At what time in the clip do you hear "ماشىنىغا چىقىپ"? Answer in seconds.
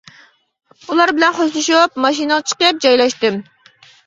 2.07-2.81